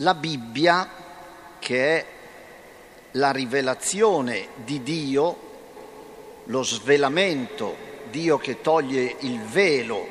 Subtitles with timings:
[0.00, 0.88] La Bibbia,
[1.58, 2.06] che è
[3.12, 5.36] la rivelazione di Dio,
[6.44, 7.76] lo svelamento,
[8.08, 10.06] Dio che toglie il velo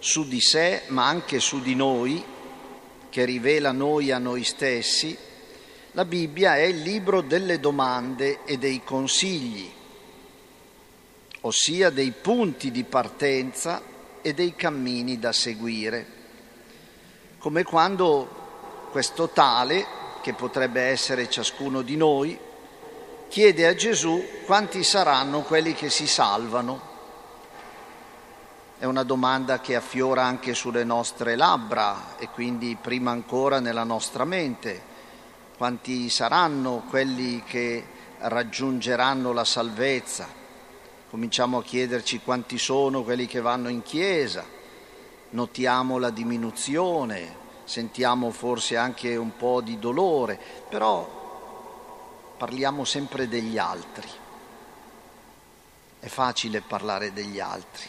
[0.00, 2.24] su di sé, ma anche su di noi,
[3.08, 5.16] che rivela noi a noi stessi,
[5.92, 9.70] la Bibbia è il libro delle domande e dei consigli,
[11.42, 13.80] ossia dei punti di partenza
[14.20, 16.23] e dei cammini da seguire.
[17.44, 19.86] Come quando questo tale,
[20.22, 22.38] che potrebbe essere ciascuno di noi,
[23.28, 26.80] chiede a Gesù quanti saranno quelli che si salvano.
[28.78, 34.24] È una domanda che affiora anche sulle nostre labbra e quindi prima ancora nella nostra
[34.24, 34.80] mente
[35.58, 37.86] quanti saranno quelli che
[38.20, 40.26] raggiungeranno la salvezza.
[41.10, 44.62] Cominciamo a chiederci quanti sono quelli che vanno in chiesa,
[45.34, 54.08] notiamo la diminuzione, sentiamo forse anche un po' di dolore, però parliamo sempre degli altri.
[55.98, 57.88] È facile parlare degli altri,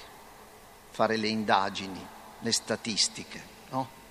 [0.89, 2.05] fare le indagini,
[2.39, 4.03] le statistiche, no?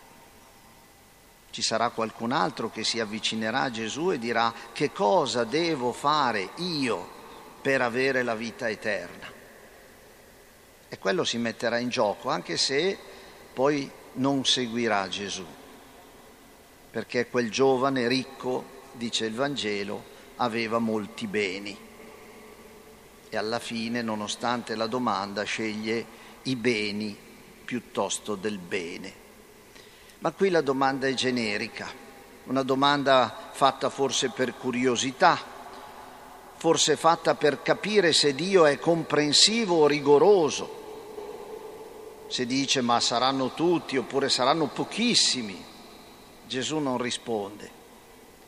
[1.51, 6.51] ci sarà qualcun altro che si avvicinerà a Gesù e dirà che cosa devo fare
[6.57, 7.13] io
[7.63, 9.33] per avere la vita eterna.
[10.89, 12.99] E quello si metterà in gioco, anche se
[13.55, 15.47] poi non seguirà Gesù,
[16.91, 21.79] perché quel giovane ricco, dice il Vangelo, aveva molti beni
[23.35, 26.07] e alla fine, nonostante la domanda, sceglie
[26.43, 27.17] i beni
[27.65, 29.23] piuttosto del bene.
[30.19, 31.91] Ma qui la domanda è generica,
[32.45, 35.39] una domanda fatta forse per curiosità,
[36.57, 40.83] forse fatta per capire se Dio è comprensivo o rigoroso.
[42.35, 45.65] Se dice ma saranno tutti oppure saranno pochissimi,
[46.45, 47.71] Gesù non risponde,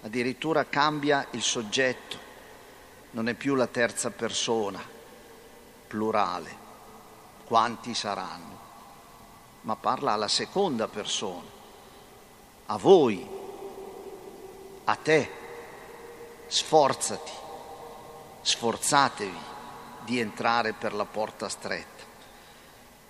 [0.02, 2.18] addirittura cambia il soggetto,
[3.12, 4.84] non è più la terza persona,
[5.86, 6.56] plurale,
[7.44, 8.58] quanti saranno,
[9.60, 11.48] ma parla alla seconda persona.
[12.66, 13.24] A voi,
[14.82, 15.30] a te,
[16.48, 17.32] sforzati,
[18.42, 19.38] sforzatevi
[20.00, 21.95] di entrare per la porta stretta.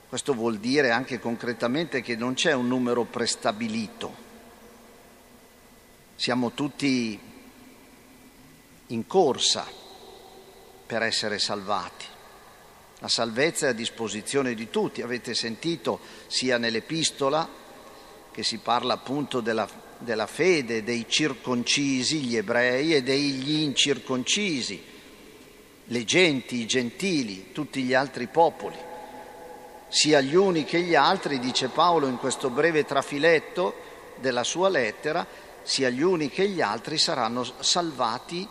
[0.08, 4.24] Questo vuol dire anche concretamente che non c'è un numero prestabilito.
[6.14, 7.18] Siamo tutti
[8.86, 9.66] in corsa
[10.86, 12.04] per essere salvati.
[13.00, 17.46] La salvezza è a disposizione di tutti, avete sentito sia nell'epistola
[18.30, 19.68] che si parla appunto della,
[19.98, 24.82] della fede dei circoncisi, gli ebrei, e degli incirconcisi,
[25.84, 28.76] le genti, i gentili, tutti gli altri popoli.
[29.96, 33.74] Sia gli uni che gli altri, dice Paolo in questo breve trafiletto
[34.16, 35.26] della sua lettera,
[35.62, 38.46] sia gli uni che gli altri saranno salvati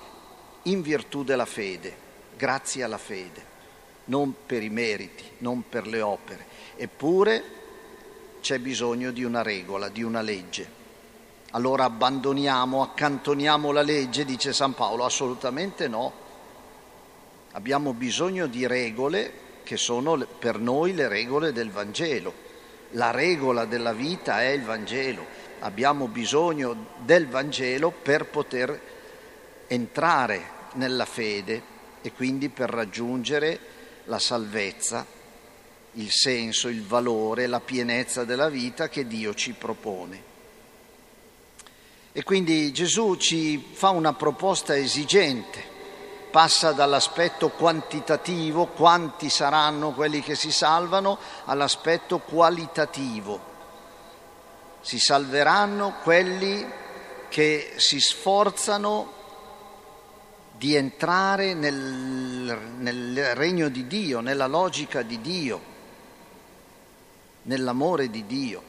[0.64, 1.96] in virtù della fede,
[2.36, 3.46] grazie alla fede,
[4.06, 6.48] non per i meriti, non per le opere.
[6.78, 7.44] Eppure
[8.42, 10.68] c'è bisogno di una regola, di una legge.
[11.52, 15.06] Allora abbandoniamo, accantoniamo la legge, dice San Paolo?
[15.06, 16.12] Assolutamente no.
[17.52, 22.34] Abbiamo bisogno di regole che sono per noi le regole del Vangelo.
[22.92, 25.26] La regola della vita è il Vangelo.
[25.59, 28.80] Abbiamo bisogno del Vangelo per poter
[29.68, 33.59] entrare nella fede e quindi per raggiungere
[34.06, 35.16] la salvezza
[35.96, 40.34] il senso, il valore, la pienezza della vita che Dio ci propone.
[42.12, 45.74] E quindi Gesù ci fa una proposta esigente,
[46.35, 53.40] passa dall'aspetto quantitativo, quanti saranno quelli che si salvano, all'aspetto qualitativo.
[54.81, 56.69] Si salveranno quelli
[57.29, 59.13] che si sforzano
[60.57, 61.73] di entrare nel,
[62.79, 65.73] nel regno di Dio, nella logica di Dio
[67.44, 68.62] nell'amore di Dio.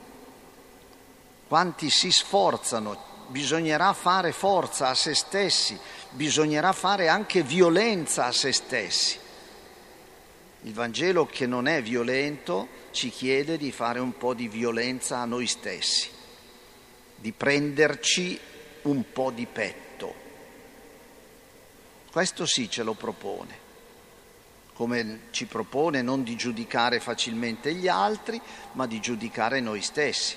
[1.48, 5.78] Quanti si sforzano, bisognerà fare forza a se stessi,
[6.10, 9.18] bisognerà fare anche violenza a se stessi.
[10.62, 15.24] Il Vangelo che non è violento ci chiede di fare un po' di violenza a
[15.24, 16.08] noi stessi,
[17.16, 18.38] di prenderci
[18.82, 20.14] un po' di petto.
[22.10, 23.64] Questo sì ce lo propone
[24.76, 28.38] come ci propone, non di giudicare facilmente gli altri,
[28.72, 30.36] ma di giudicare noi stessi.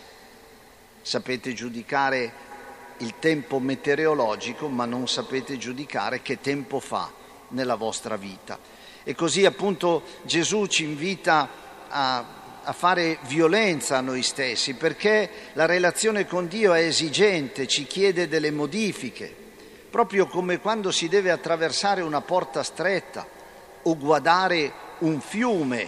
[1.02, 2.32] Sapete giudicare
[3.00, 7.12] il tempo meteorologico, ma non sapete giudicare che tempo fa
[7.50, 8.58] nella vostra vita.
[9.04, 11.50] E così appunto Gesù ci invita
[11.88, 12.38] a
[12.70, 18.28] a fare violenza a noi stessi, perché la relazione con Dio è esigente, ci chiede
[18.28, 19.34] delle modifiche,
[19.90, 23.26] proprio come quando si deve attraversare una porta stretta
[23.82, 25.88] o guardare un fiume,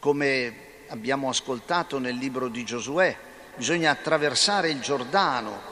[0.00, 0.54] come
[0.88, 3.16] abbiamo ascoltato nel libro di Giosuè,
[3.54, 5.70] bisogna attraversare il Giordano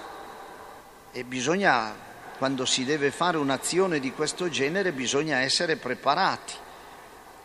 [1.12, 1.94] e bisogna,
[2.38, 6.54] quando si deve fare un'azione di questo genere, bisogna essere preparati.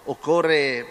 [0.06, 0.86] Occorre eh,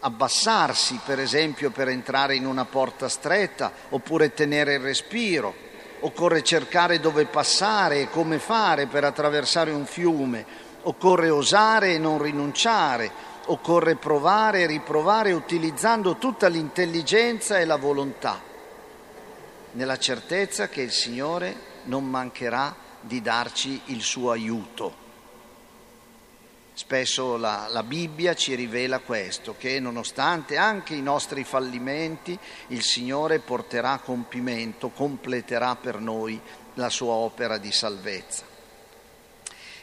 [0.00, 5.68] abbassarsi, per esempio, per entrare in una porta stretta, oppure tenere il respiro.
[6.00, 10.68] Occorre cercare dove passare e come fare per attraversare un fiume.
[10.82, 13.10] Occorre osare e non rinunciare.
[13.50, 18.40] Occorre provare e riprovare utilizzando tutta l'intelligenza e la volontà
[19.72, 25.08] nella certezza che il Signore non mancherà di darci il suo aiuto.
[26.72, 32.38] Spesso la, la, Bibbia ci rivela questo, che nonostante anche i nostri fallimenti,
[32.68, 36.40] il Signore porterà a compimento, completerà per noi
[36.74, 38.49] la sua opera di salvezza.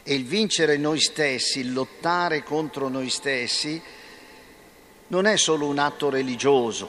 [0.09, 3.81] E il vincere noi stessi, il lottare contro noi stessi,
[5.07, 6.87] non è solo un atto religioso,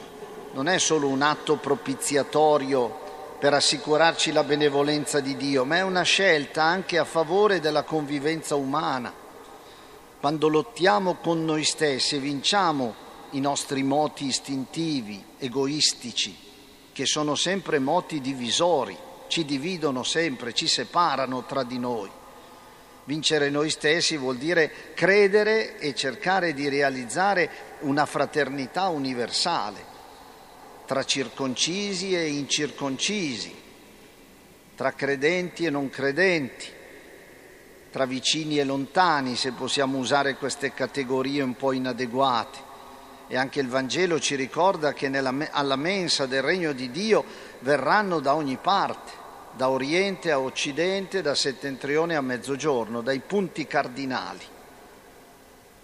[0.53, 6.03] non è solo un atto propiziatorio per assicurarci la benevolenza di Dio, ma è una
[6.03, 9.13] scelta anche a favore della convivenza umana.
[10.17, 12.95] Quando lottiamo con noi stessi e vinciamo
[13.31, 16.33] i nostri moti istintivi, egoistici,
[16.93, 22.11] che sono sempre moti divisori, ci dividono sempre, ci separano tra di noi.
[23.09, 29.83] Vincere noi stessi vuol dire credere e cercare di realizzare una fraternità universale
[30.85, 33.51] tra circoncisi e incirconcisi,
[34.75, 36.67] tra credenti e non credenti,
[37.89, 42.59] tra vicini e lontani, se possiamo usare queste categorie un po' inadeguate.
[43.27, 47.25] E anche il Vangelo ci ricorda che nella, alla mensa del regno di Dio
[47.61, 49.11] verranno da ogni parte,
[49.55, 54.45] da oriente a occidente, da settentrione a mezzogiorno, dai punti cardinali.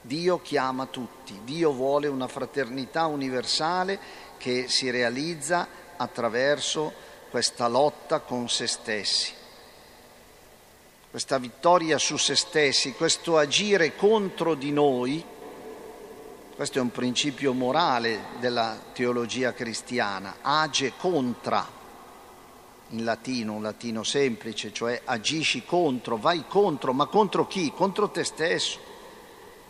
[0.02, 4.00] Dio chiama tutti, Dio vuole una fraternità universale
[4.38, 5.68] che si realizza
[5.98, 6.94] attraverso
[7.30, 9.34] questa lotta con se stessi,
[11.10, 15.26] questa vittoria su se stessi, questo agire contro di noi,
[16.56, 21.68] questo è un principio morale della teologia cristiana, age contra,
[22.90, 27.72] in latino, un latino semplice, cioè agisci contro, vai contro, ma contro chi?
[27.72, 28.80] Contro te stesso,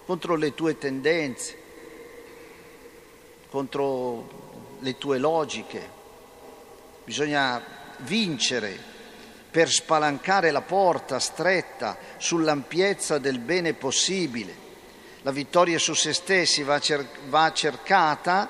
[0.06, 1.58] contro le tue tendenze,
[3.50, 5.90] contro le tue logiche,
[7.06, 7.64] bisogna
[8.00, 8.94] vincere
[9.50, 14.64] per spalancare la porta stretta sull'ampiezza del bene possibile.
[15.22, 18.50] La vittoria su se stessi va, cer- va cercata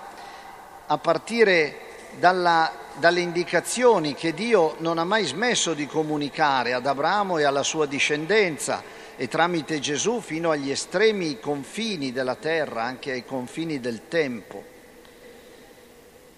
[0.87, 1.84] a partire
[2.19, 7.63] dalla, dalle indicazioni che Dio non ha mai smesso di comunicare ad Abramo e alla
[7.63, 8.83] sua discendenza
[9.17, 14.63] e tramite Gesù fino agli estremi confini della terra, anche ai confini del tempo.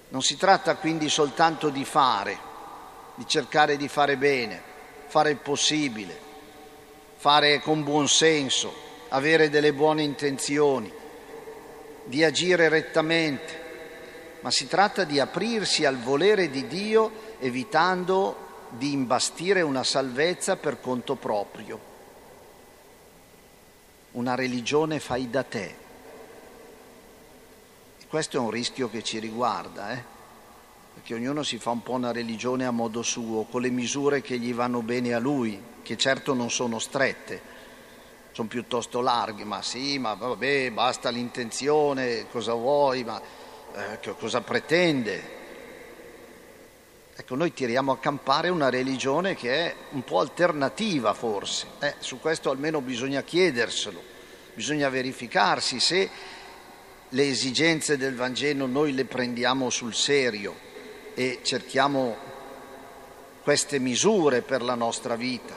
[0.09, 2.37] Non si tratta quindi soltanto di fare,
[3.15, 4.61] di cercare di fare bene,
[5.07, 6.17] fare il possibile,
[7.15, 8.73] fare con buon senso,
[9.09, 10.91] avere delle buone intenzioni,
[12.05, 13.65] di agire rettamente,
[14.47, 20.79] ma si tratta di aprirsi al volere di Dio evitando di imbastire una salvezza per
[20.79, 21.77] conto proprio,
[24.11, 25.75] una religione fai da te.
[28.07, 30.01] Questo è un rischio che ci riguarda, eh?
[30.93, 34.39] perché ognuno si fa un po' una religione a modo suo, con le misure che
[34.39, 37.41] gli vanno bene a lui, che certo non sono strette,
[38.31, 43.21] sono piuttosto larghe, ma sì, ma vabbè, basta l'intenzione, cosa vuoi, ma
[43.77, 45.35] eh, cosa pretende?
[47.15, 52.19] Ecco, noi tiriamo a campare una religione che è un po' alternativa forse, eh, su
[52.19, 54.01] questo almeno bisogna chiederselo,
[54.53, 56.09] bisogna verificarsi se
[57.09, 60.55] le esigenze del Vangelo noi le prendiamo sul serio
[61.13, 62.15] e cerchiamo
[63.41, 65.55] queste misure per la nostra vita.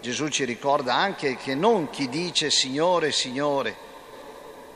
[0.00, 3.92] Gesù ci ricorda anche che non chi dice Signore, Signore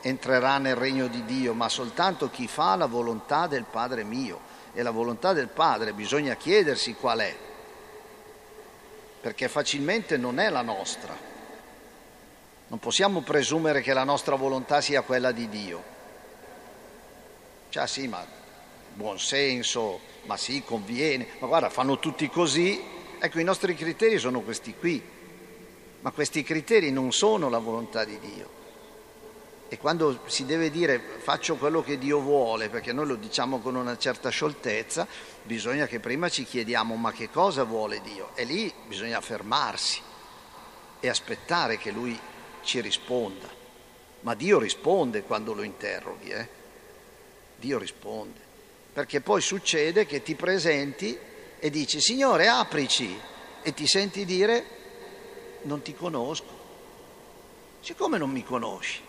[0.01, 4.47] entrerà nel regno di Dio, ma soltanto chi fa la volontà del Padre mio.
[4.73, 7.35] E la volontà del Padre bisogna chiedersi qual è,
[9.19, 11.17] perché facilmente non è la nostra.
[12.67, 15.83] Non possiamo presumere che la nostra volontà sia quella di Dio.
[17.69, 18.23] Cioè sì, ma
[18.93, 22.81] buon senso, ma sì, conviene, ma guarda, fanno tutti così.
[23.17, 25.03] Ecco, i nostri criteri sono questi qui,
[26.01, 28.58] ma questi criteri non sono la volontà di Dio.
[29.71, 33.75] E quando si deve dire faccio quello che Dio vuole, perché noi lo diciamo con
[33.75, 35.07] una certa scioltezza,
[35.43, 38.31] bisogna che prima ci chiediamo ma che cosa vuole Dio?
[38.33, 40.01] E lì bisogna fermarsi
[40.99, 42.19] e aspettare che Lui
[42.63, 43.47] ci risponda.
[44.21, 46.47] Ma Dio risponde quando lo interroghi, eh?
[47.57, 48.39] Dio risponde.
[48.91, 51.15] Perché poi succede che ti presenti
[51.59, 53.17] e dici Signore aprici
[53.61, 54.65] e ti senti dire
[55.61, 56.57] non ti conosco.
[57.81, 59.07] Siccome non mi conosci?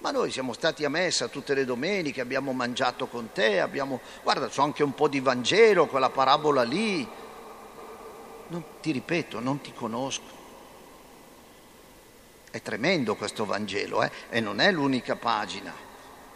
[0.00, 4.00] Ma noi siamo stati a messa tutte le domeniche, abbiamo mangiato con te, abbiamo...
[4.22, 7.06] Guarda, c'ho anche un po' di Vangelo, quella parabola lì.
[8.48, 10.36] Non, ti ripeto, non ti conosco.
[12.50, 14.10] È tremendo questo Vangelo, eh?
[14.30, 15.74] E non è l'unica pagina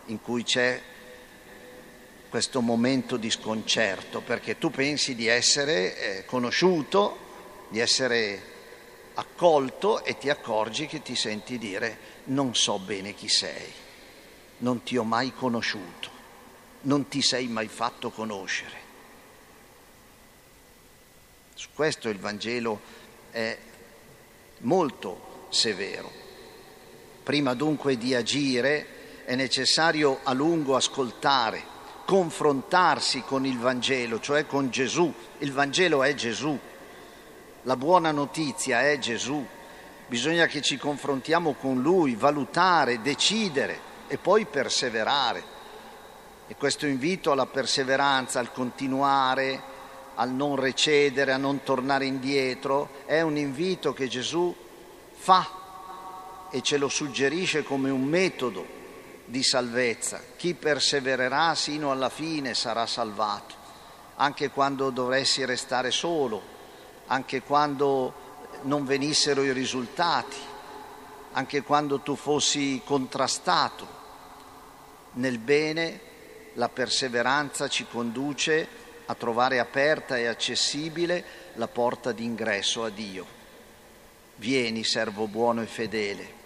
[0.06, 0.80] in cui c'è
[2.28, 7.18] questo momento di sconcerto, perché tu pensi di essere eh, conosciuto,
[7.68, 8.51] di essere
[9.14, 13.72] accolto e ti accorgi che ti senti dire non so bene chi sei,
[14.58, 16.10] non ti ho mai conosciuto,
[16.82, 18.80] non ti sei mai fatto conoscere.
[21.54, 22.80] Su questo il Vangelo
[23.30, 23.56] è
[24.58, 26.10] molto severo.
[27.22, 31.62] Prima dunque di agire è necessario a lungo ascoltare,
[32.04, 35.12] confrontarsi con il Vangelo, cioè con Gesù.
[35.38, 36.58] Il Vangelo è Gesù,
[37.62, 39.44] la buona notizia è Gesù
[40.12, 45.42] bisogna che ci confrontiamo con Lui, valutare, decidere e poi perseverare.
[46.48, 49.58] E questo invito alla perseveranza, al continuare,
[50.16, 54.54] al non recedere, a non tornare indietro, è un invito che Gesù
[55.14, 55.48] fa
[56.50, 58.66] e ce lo suggerisce come un metodo
[59.24, 60.20] di salvezza.
[60.36, 63.54] Chi persevererà sino alla fine sarà salvato,
[64.16, 66.51] anche quando dovessi restare solo,
[67.12, 68.14] anche quando
[68.62, 70.38] non venissero i risultati,
[71.32, 74.00] anche quando tu fossi contrastato.
[75.14, 76.00] Nel bene
[76.54, 78.66] la perseveranza ci conduce
[79.04, 83.26] a trovare aperta e accessibile la porta d'ingresso a Dio.
[84.36, 86.40] Vieni, servo buono e fedele.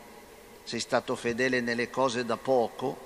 [0.65, 2.99] Sei stato fedele nelle cose da poco,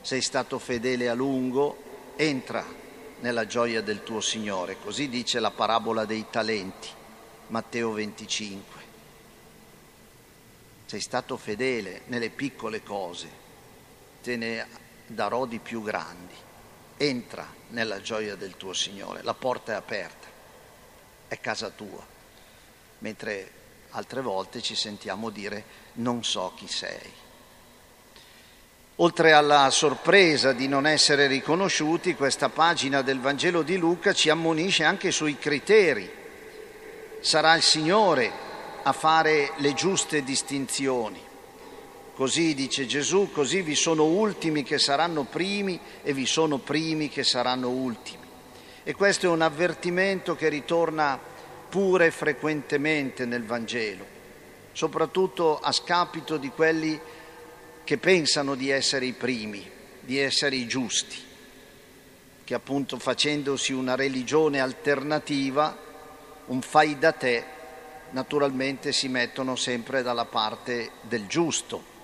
[0.00, 1.76] sei stato fedele a lungo,
[2.16, 2.64] entra
[3.20, 4.76] nella gioia del tuo Signore.
[4.82, 6.95] Così dice la parabola dei talenti.
[7.48, 8.84] Matteo 25.
[10.86, 13.28] Sei stato fedele nelle piccole cose,
[14.22, 14.66] te ne
[15.06, 16.34] darò di più grandi.
[16.96, 20.26] Entra nella gioia del tuo Signore, la porta è aperta,
[21.28, 22.04] è casa tua,
[22.98, 23.50] mentre
[23.90, 27.12] altre volte ci sentiamo dire non so chi sei.
[28.96, 34.84] Oltre alla sorpresa di non essere riconosciuti, questa pagina del Vangelo di Luca ci ammonisce
[34.84, 36.24] anche sui criteri
[37.26, 38.30] sarà il Signore
[38.84, 41.20] a fare le giuste distinzioni.
[42.14, 47.24] Così dice Gesù, così vi sono ultimi che saranno primi e vi sono primi che
[47.24, 48.22] saranno ultimi.
[48.84, 51.18] E questo è un avvertimento che ritorna
[51.68, 54.04] pure frequentemente nel Vangelo,
[54.70, 56.96] soprattutto a scapito di quelli
[57.82, 59.68] che pensano di essere i primi,
[59.98, 61.16] di essere i giusti,
[62.44, 65.85] che appunto facendosi una religione alternativa
[66.46, 67.44] un fai da te,
[68.10, 71.94] naturalmente si mettono sempre dalla parte del giusto,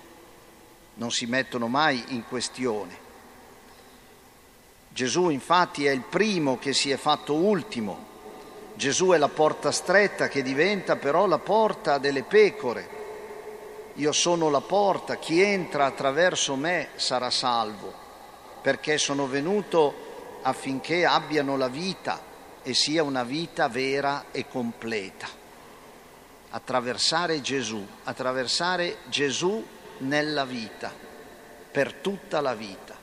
[0.95, 3.01] non si mettono mai in questione.
[4.89, 8.11] Gesù infatti è il primo che si è fatto ultimo,
[8.75, 13.01] Gesù è la porta stretta che diventa però la porta delle pecore.
[13.95, 17.93] Io sono la porta, chi entra attraverso me sarà salvo,
[18.61, 22.31] perché sono venuto affinché abbiano la vita
[22.63, 25.27] e sia una vita vera e completa.
[26.49, 29.65] Attraversare Gesù, attraversare Gesù
[29.99, 30.91] nella vita,
[31.71, 32.95] per tutta la vita.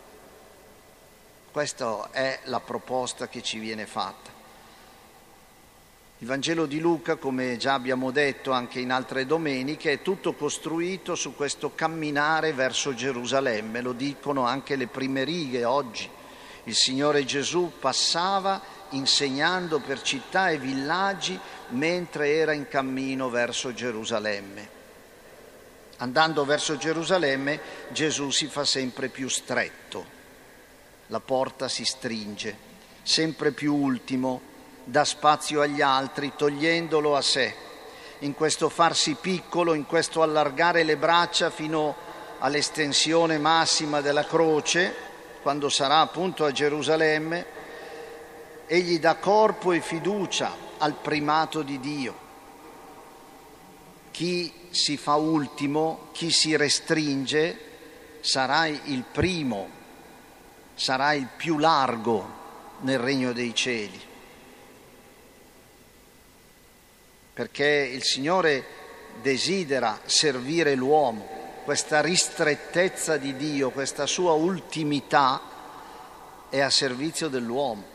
[1.53, 4.39] Questa è la proposta che ci viene fatta.
[6.19, 11.15] Il Vangelo di Luca, come già abbiamo detto anche in altre domeniche, è tutto costruito
[11.15, 16.09] su questo camminare verso Gerusalemme, lo dicono anche le prime righe oggi.
[16.65, 24.79] Il Signore Gesù passava insegnando per città e villaggi mentre era in cammino verso Gerusalemme.
[25.99, 30.19] Andando verso Gerusalemme Gesù si fa sempre più stretto,
[31.09, 32.57] la porta si stringe,
[33.03, 34.41] sempre più ultimo,
[34.85, 37.55] dà spazio agli altri togliendolo a sé.
[38.21, 41.95] In questo farsi piccolo, in questo allargare le braccia fino
[42.39, 44.95] all'estensione massima della croce,
[45.43, 47.59] quando sarà appunto a Gerusalemme,
[48.73, 52.29] egli dà corpo e fiducia al primato di Dio.
[54.13, 57.59] Chi si fa ultimo, chi si restringe,
[58.21, 59.69] sarai il primo,
[60.75, 62.39] sarai il più largo
[62.83, 64.01] nel regno dei cieli.
[67.35, 68.65] Perché il Signore
[69.21, 71.27] desidera servire l'uomo,
[71.65, 75.43] questa ristrettezza di Dio, questa sua ultimità
[76.49, 77.90] è a servizio dell'uomo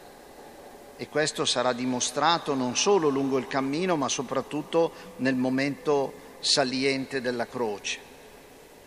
[0.98, 7.48] e questo sarà dimostrato non solo lungo il cammino ma soprattutto nel momento saliente della
[7.48, 8.00] croce.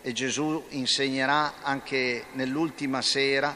[0.01, 3.55] E Gesù insegnerà anche nell'ultima sera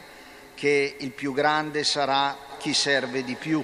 [0.54, 3.62] che il più grande sarà chi serve di più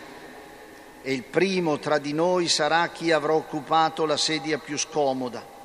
[1.02, 5.58] e il primo tra di noi sarà chi avrà occupato la sedia più scomoda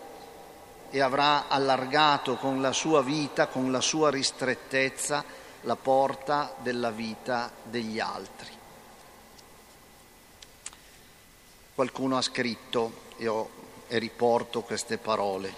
[0.90, 5.24] e avrà allargato con la sua vita, con la sua ristrettezza,
[5.62, 8.64] la porta della vita degli altri.
[11.76, 13.50] Qualcuno ha scritto, io
[13.90, 15.54] e riporto queste parole,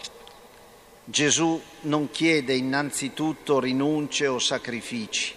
[1.05, 5.35] Gesù non chiede innanzitutto rinunce o sacrifici.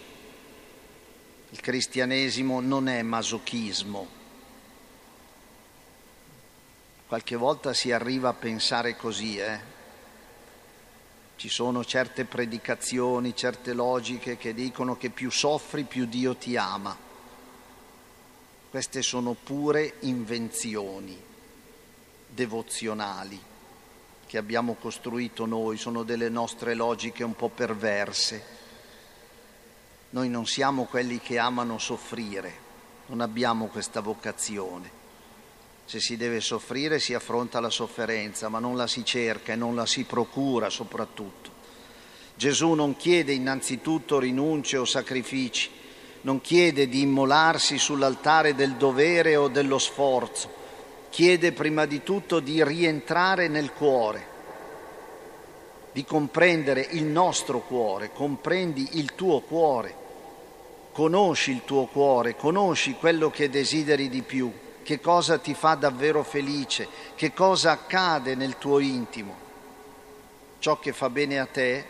[1.50, 4.08] Il cristianesimo non è masochismo.
[7.06, 9.60] Qualche volta si arriva a pensare così, eh?
[11.36, 17.09] Ci sono certe predicazioni, certe logiche che dicono che più soffri più Dio ti ama.
[18.70, 21.20] Queste sono pure invenzioni
[22.28, 23.36] devozionali
[24.24, 28.44] che abbiamo costruito noi, sono delle nostre logiche un po' perverse.
[30.10, 32.54] Noi non siamo quelli che amano soffrire,
[33.06, 34.88] non abbiamo questa vocazione.
[35.84, 39.74] Se si deve soffrire si affronta la sofferenza, ma non la si cerca e non
[39.74, 41.50] la si procura soprattutto.
[42.36, 45.78] Gesù non chiede innanzitutto rinunce o sacrifici,
[46.22, 50.58] non chiede di immolarsi sull'altare del dovere o dello sforzo,
[51.08, 54.26] chiede prima di tutto di rientrare nel cuore,
[55.92, 59.94] di comprendere il nostro cuore, comprendi il tuo cuore,
[60.92, 66.22] conosci il tuo cuore, conosci quello che desideri di più, che cosa ti fa davvero
[66.22, 69.48] felice, che cosa accade nel tuo intimo.
[70.58, 71.84] Ciò che fa bene a te,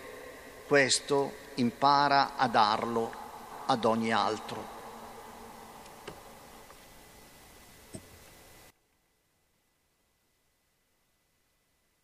[0.67, 3.20] questo impara a darlo
[3.71, 4.80] ad ogni altro.